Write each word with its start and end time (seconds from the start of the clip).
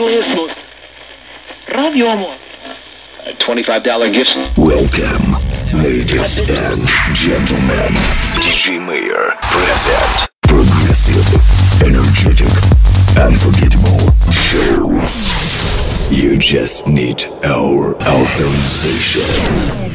most... 0.00 0.58
Radio 1.74 2.06
Amor. 2.06 2.34
A 3.26 3.32
$25 3.32 4.12
gift. 4.12 4.36
Welcome, 4.58 5.32
ladies 5.82 6.40
and 6.40 6.86
gentlemen. 7.14 7.94
DJ 8.42 8.84
Mayor 8.86 9.36
present. 9.40 10.28
Progressive, 10.42 11.24
energetic, 11.82 12.52
unforgettable 13.16 14.12
show. 14.30 15.00
You 16.10 16.38
just 16.38 16.86
need 16.86 17.24
our 17.44 17.94
authorization. 17.96 19.93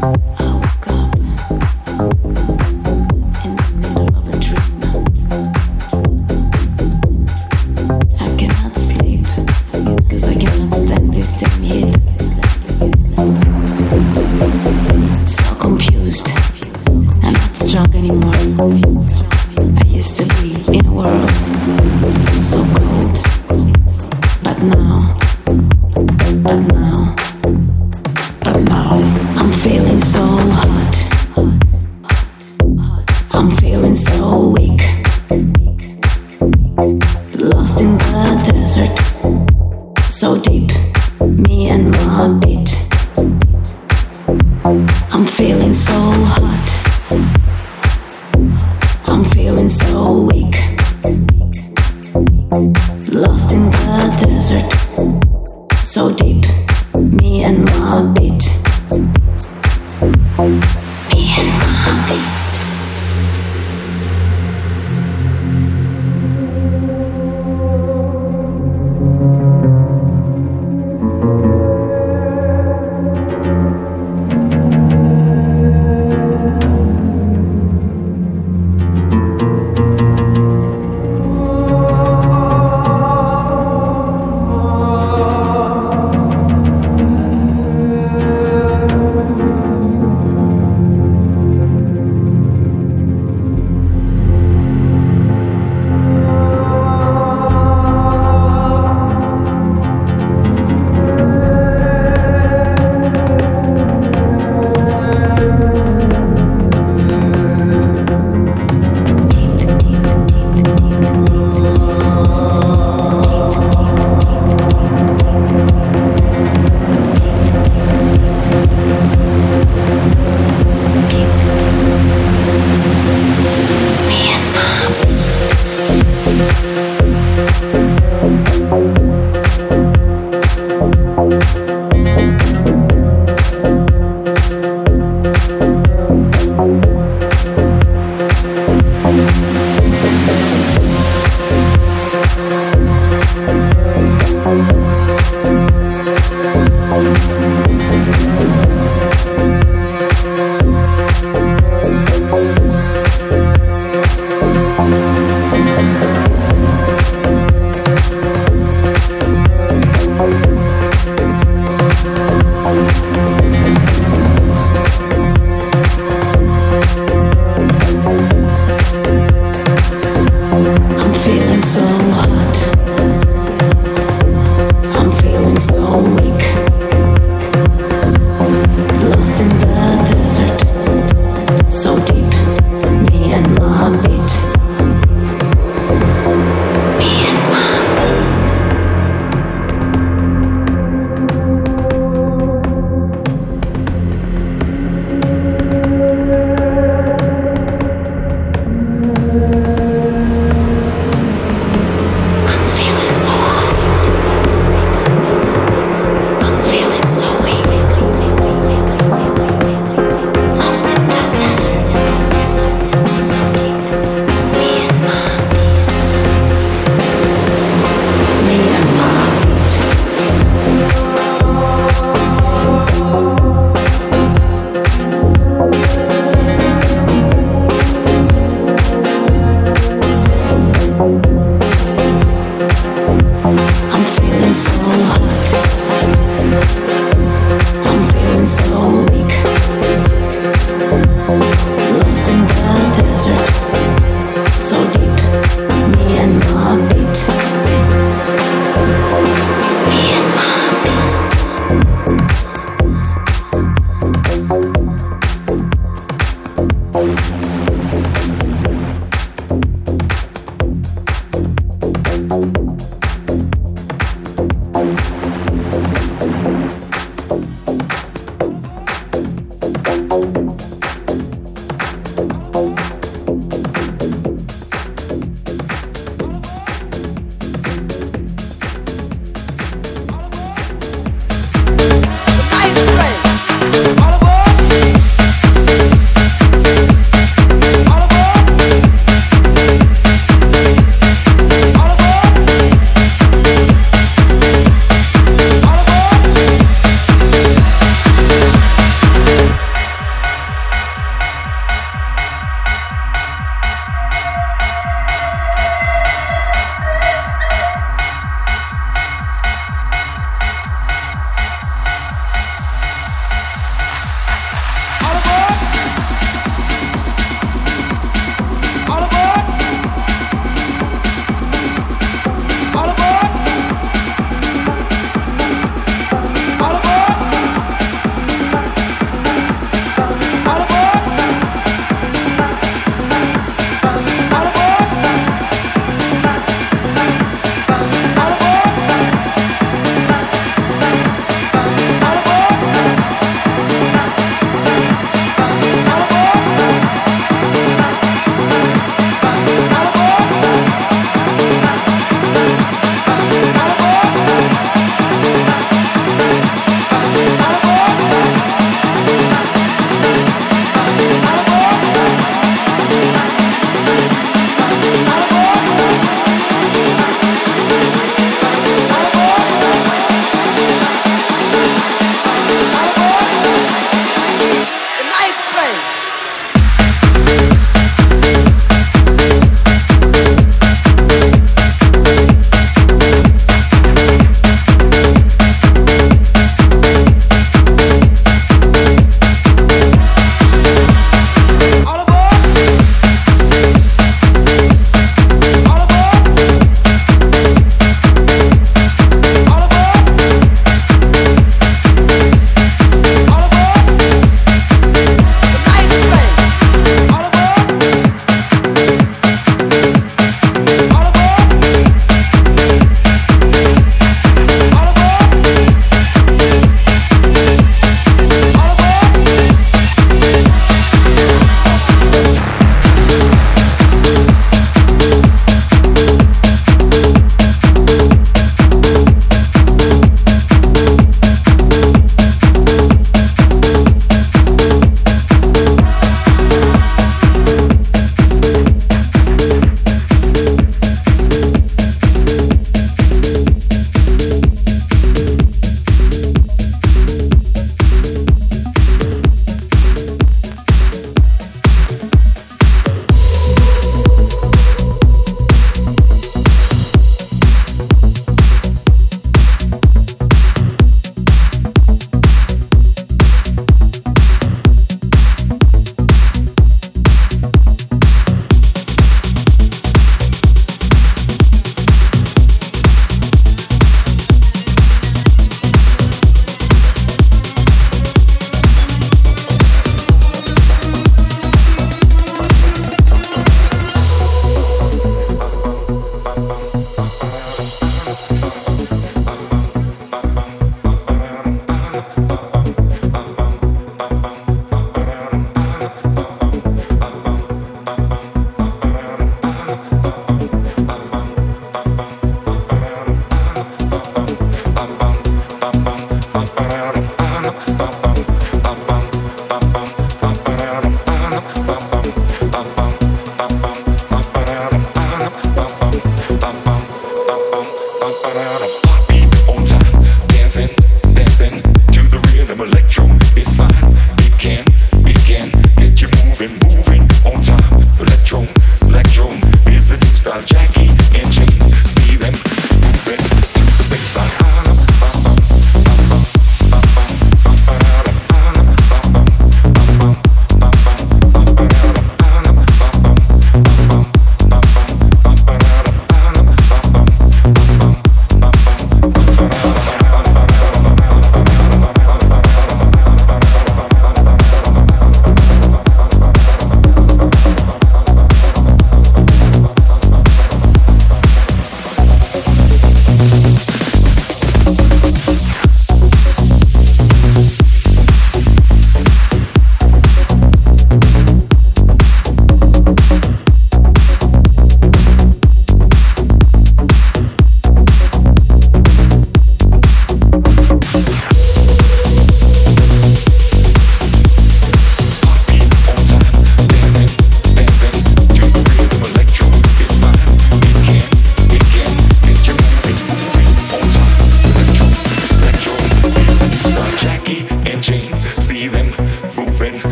Bye. 0.00 0.27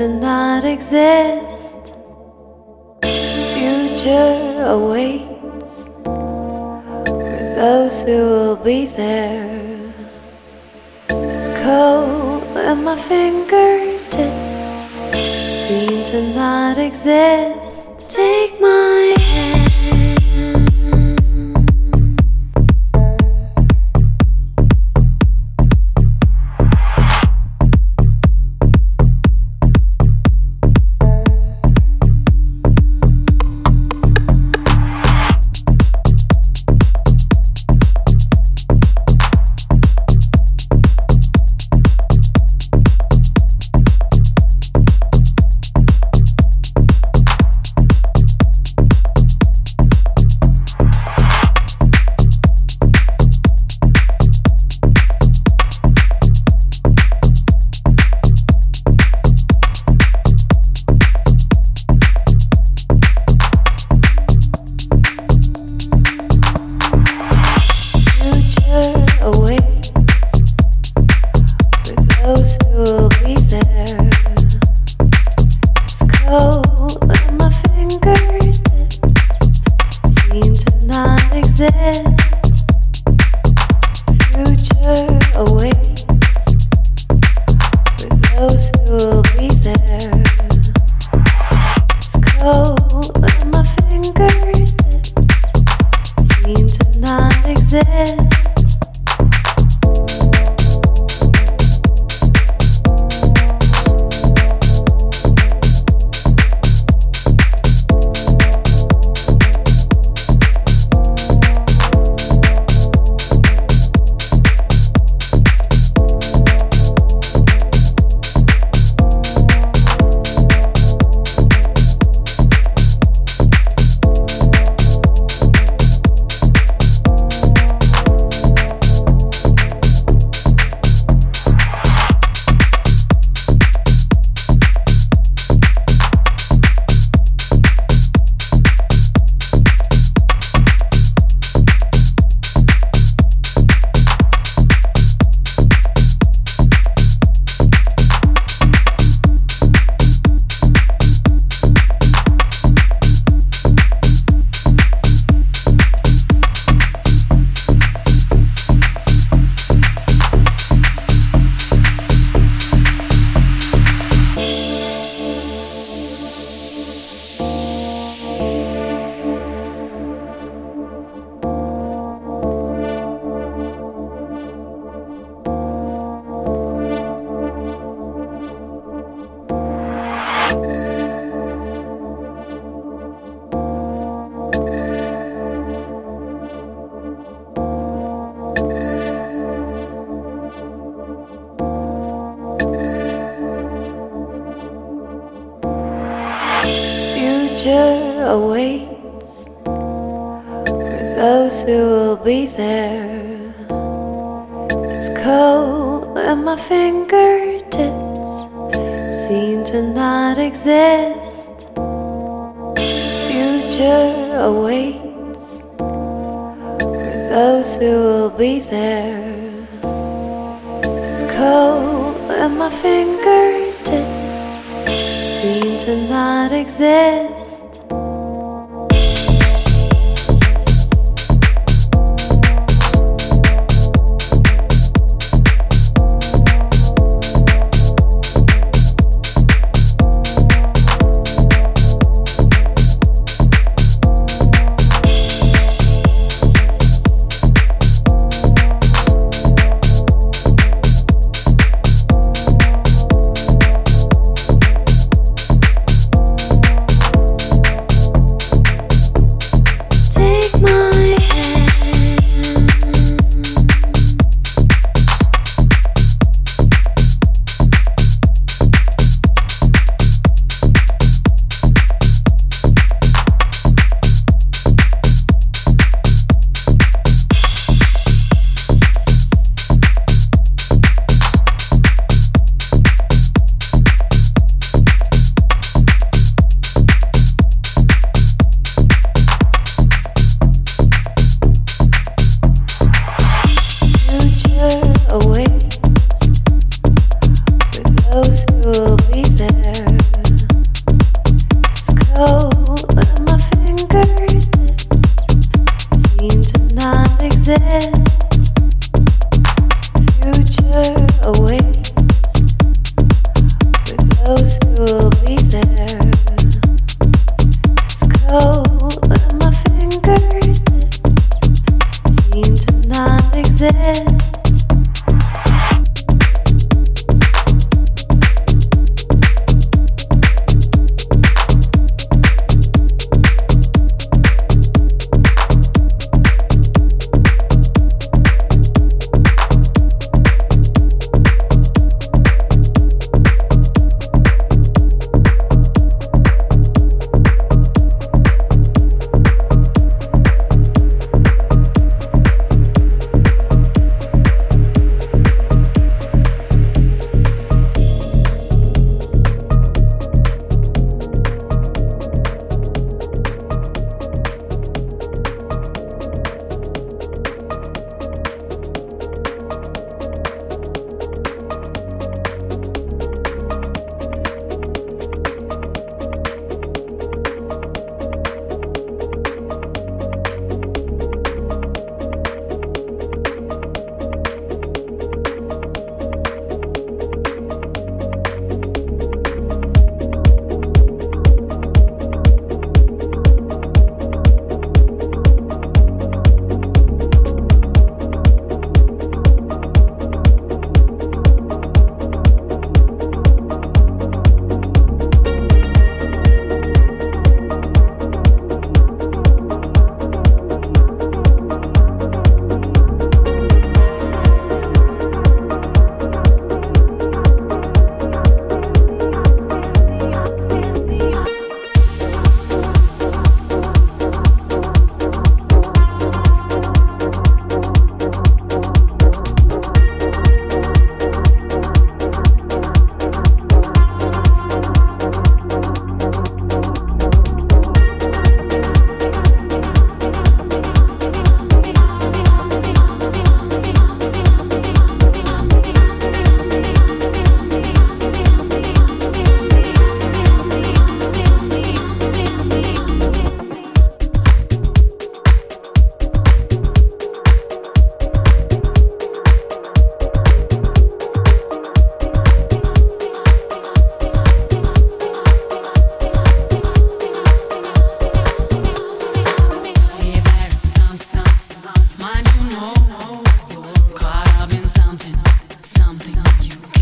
to 0.00 0.08
not 0.08 0.64
exist. 0.64 1.92
The 3.02 3.08
future 3.54 4.64
awaits 4.64 5.88
for 6.02 6.82
those 7.60 8.00
who 8.04 8.16
will 8.16 8.56
be 8.56 8.86
there. 8.86 9.92
It's 11.10 11.50
cold 11.50 12.44
and 12.56 12.82
my 12.82 12.96
fingertips 12.96 14.70
seem 15.68 16.02
to 16.12 16.34
not 16.34 16.78
exist. 16.78 17.90
Take 18.10 18.58
my 18.58 19.19